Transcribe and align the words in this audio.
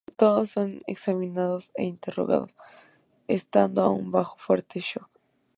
Todos 0.17 0.49
son 0.55 0.69
examinados 0.93 1.63
e 1.81 1.83
interrogados 1.93 2.55
estando 3.39 3.83
aún 3.83 4.11
bajo 4.11 4.33
un 4.37 4.43
fuerte 4.45 4.79
shock. 4.79 5.07